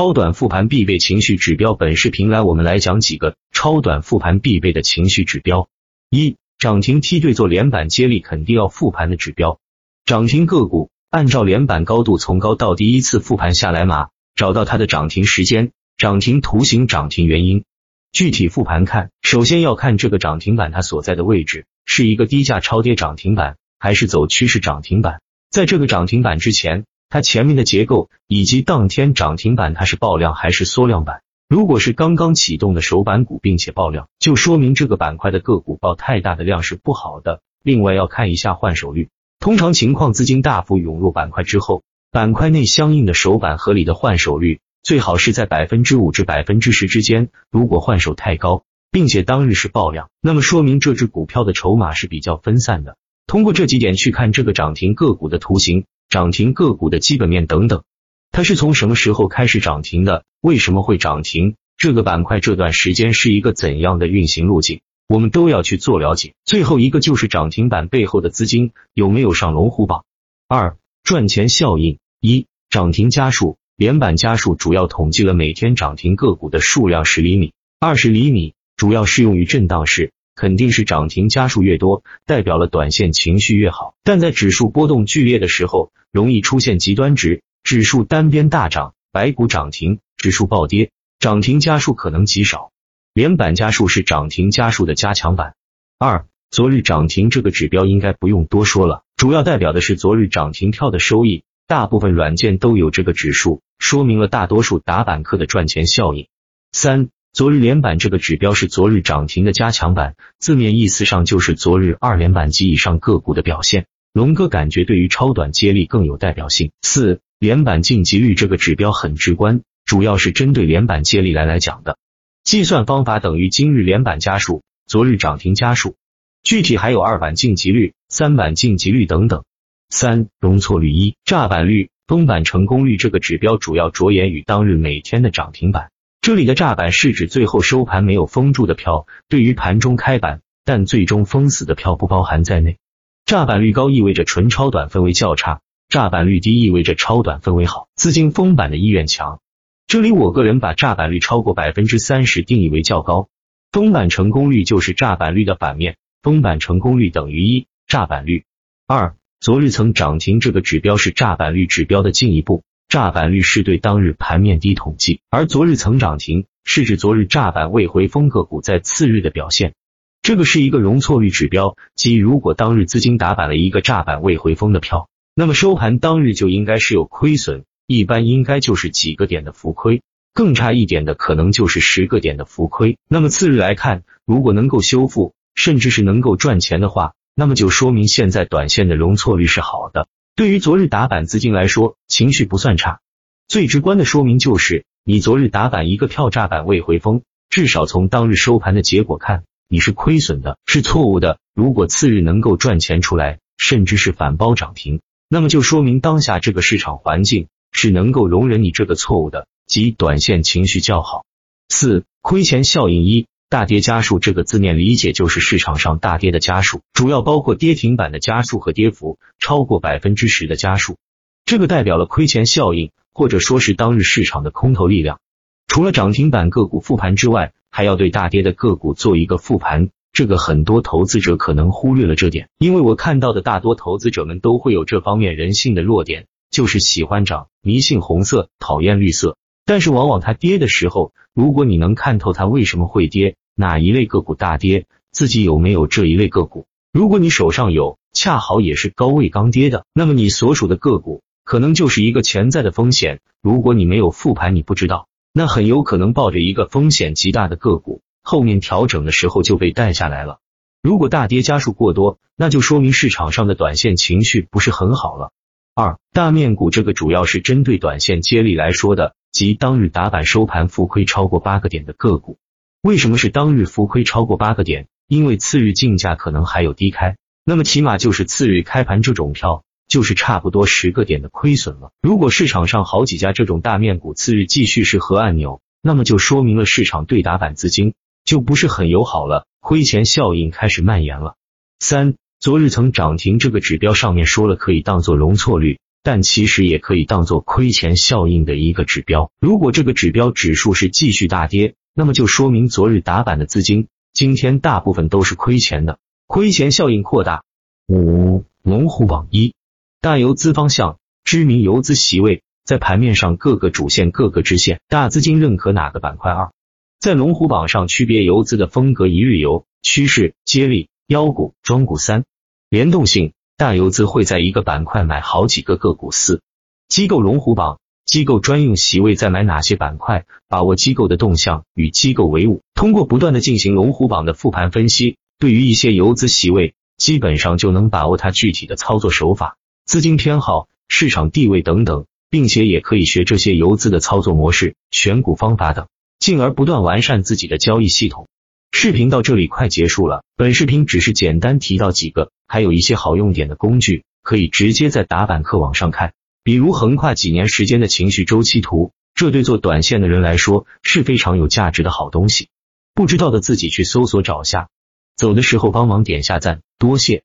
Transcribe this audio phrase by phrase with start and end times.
[0.00, 5.68] 超短复盘必备情绪指标，本视频来我们来讲几个超短复盘必备的情绪指标。
[6.08, 9.58] 一、涨停梯队做连板接力肯定要复盘的指标。
[10.06, 17.64] 涨停个股按照连板高度从高到低依次复盘下来码，找到它的涨停时间、涨停图形、涨停原因。
[18.10, 25.20] 具体复盘看，首先要看这个涨停板它所在的位置是一个低价超跌涨停板，还是走趋势涨停板。
[25.50, 26.86] 在这个涨停板之前。
[27.10, 31.22] 它前面的结构以及当天涨停板它是爆量还是缩量板？
[31.48, 37.40] 如果是刚刚启动的首板股并且爆量，就说明这个板块的个股爆太大的量是不好的。
[37.64, 39.08] 另外要看一下换手率，
[39.40, 47.30] 通常情况资金大幅涌入板块之后，板块内相应的首板合理的换手率最好是在百分之五至百分之十之间。
[47.50, 52.96] 如果换手太高，并且当日是爆量，那么说明这只股票的筹码是比较分散的。
[53.26, 55.86] 通过这几点去看这个涨停个股的图形。
[56.10, 57.84] 涨停个股的基本面等等，
[58.32, 60.24] 它是从什么时候开始涨停的？
[60.40, 61.54] 为什么会涨停？
[61.78, 64.80] 这个板块这段时间是一个怎样的运行路径？
[65.06, 66.34] 我们都要去做了解。
[66.44, 70.04] 最后一个就是涨停板背后的资金有没有上龙虎榜？
[70.48, 80.12] 二赚钱效应一涨停家数连板家数主要统计了每天涨停个股的数量十厘米、二十厘米，主要适用于震荡市。
[80.40, 83.94] 肯定是涨停家数越多，代表了短线情绪越好。
[84.02, 92.70] 但在指数波动剧烈的时候，容易出现极端值，指数单边大涨，白股涨停，指数暴跌，涨停家数可能极少。
[93.12, 95.56] 连板家数是涨停家数的加强版。
[95.98, 106.28] 二，昨日涨停这个指标应该不用多说了，主要代表的是昨日涨停票的收益，大部分软件都有这个指数，说明了大多数打板客的赚钱效应。
[106.72, 107.10] 三。
[107.32, 113.86] 昨日连板这个指标是昨日涨停的加强版，字面意思上就是昨日二连板及以上个股的表现。
[114.12, 116.72] 龙哥感觉对于超短接力更有代表性。
[116.82, 121.98] 四连板晋级率这个指标很直观，主要是针对连板接力来来讲的。
[122.42, 125.94] 计算方法等于今日连板加数，昨日涨停加数。
[126.42, 129.44] 具体还有二板晋级率、三板晋级率等等。
[129.88, 135.90] 三容错率一炸板率、封板成功率这个指标主要着眼于当日每天的涨停板。
[136.22, 142.76] 这里的炸板是指最后收盘没有封住的票，对于盘中开板但最终封死的票不包含在内。
[143.24, 149.40] 炸板率高意味着纯超短氛围较差，炸板率低意味着超短氛围好，资金封板的意愿强。
[149.86, 153.28] 这里我个人把炸板率超过百分之三十定义为较高。
[153.72, 158.44] 封板成功率就是炸板率的反面，封板成功率等于一，炸板率。
[158.86, 162.62] 二，昨日曾涨停这个指标是炸板率指标的进一步。
[162.90, 169.74] 炸板率是对当日盘面低统计，而昨日曾涨停是指昨日炸板未回封个股在次日的表现。
[170.22, 180.02] 这个是一个容错率指标，即如果当日资金打板了一个炸板未回封的票，那么收盘当日就应该是有亏损，一般应该就是几个点的浮亏，
[180.34, 182.98] 更差一点的可能就是十个点的浮亏。
[183.08, 190.08] 那么次日来看，如果能够修复，甚至是能够赚钱的话，那么就说明现在短线的容错率是好的。
[190.40, 193.00] 对于昨日打板资金来说，情绪不算差。
[193.46, 197.20] 最直观的说明就是，你昨日打板一个票炸板未回风，
[197.50, 201.38] 至少从当日收盘的结果看，你是亏损的，是错误的。
[201.54, 211.26] 如果次日能够赚钱出来，甚至是反包涨停，那么就说明当下这个市场环境是能够容忍你这个错误的，即短线情绪较好。
[211.68, 213.26] 四亏钱效应一。
[213.50, 220.98] 大跌家数这个字面理解就是市场上大跌的家数，主要包括跌停板的家数和跌幅超过百分之十的家数，
[221.46, 225.18] 这个代表了亏钱效应，或者说是当日市场的空头力量。
[225.66, 239.36] 除了涨停板个股复盘之外，还要对大跌的个股做一个复盘，这个很多投资者可能忽略了这点，因为我看到的大多投资者们都会有这方面人性的弱点，就是喜欢涨，迷信红色，讨厌绿色。
[239.64, 243.36] 但是往往它跌的时候，如果你能看透它为什么会跌。
[243.56, 244.86] 哪一类个股大跌？
[245.12, 246.66] 自己有没有这一类个股？
[246.92, 253.20] 如果你手上有，恰好也是高位刚跌的，那么你所属的个股可能就是一个潜在的风险。
[253.42, 260.38] 如果你没有复盘，你不知道，那很有可能抱着一个风险极大的个股，后面调整的时候就被带下来了。
[260.82, 265.32] 如果大跌家数过多，那就说明市场上的短线情绪不是很好了。
[265.74, 272.38] 二大面股这个主要是针对短线接力来说的，即当日打板收盘浮亏超过八个点的个股。
[272.82, 274.88] 为什么是当日浮亏超过八个点？
[275.06, 281.90] 因为次日竞价可能还有低开，那么起码就是次日开盘这种票就是差不多十个点的亏损了。
[282.00, 287.94] 如果市场上好几家这种大面股次日继续是核按钮，那么就说明了市场对打板资金
[288.24, 291.34] 就不是很友好了，亏钱效应开始蔓延了。
[291.80, 299.30] 三，昨日曾涨停这个指标上面说了可以当做容错率，但其实也可以当做亏钱效应的一个指标。
[299.40, 307.44] 如果这个指标指数是继续大跌，那么就说明昨日打板的资金今天大部分都是亏钱的，亏钱效应扩大。
[307.86, 309.54] 五龙虎榜一
[310.00, 316.32] 大游资方向，知名游资席位在盘面上各个主线各个支线，大资金认可哪个板块？
[316.32, 316.52] 二
[316.98, 321.96] 在龙虎榜上区别游资的风格：一日游、趋势、接力、妖股、庄股。
[321.96, 322.24] 三
[322.68, 326.10] 联动性，大游资会在一个板块买好几个个股。
[326.12, 326.40] 四
[326.88, 327.78] 机构龙虎榜。
[328.06, 330.24] 机构专用席位在买哪些板块？
[330.48, 332.62] 把握机构的动向，与机构为伍。
[332.72, 345.86] 通过不断的进行龙虎榜的复盘分析，对于一些游资席位，基本上就能把握它具体的操作手法、资金偏好、市场地位等等，并且也可以学这些游资的操作模式、选股方法等，
[346.18, 348.26] 进而不断完善自己的交易系统。
[348.72, 356.14] 视频到这里快结束了，本视频只是简单提到几个，还有一些好用点的工具，可以直接在打板课网上看。
[356.42, 362.48] 比如横跨几年时间的情绪周期图，这对做短线的人来说是非常有价值的好东西。
[362.92, 364.68] 不知道的自己去搜索找下，
[365.14, 367.22] 走的时候帮忙点下赞，多谢。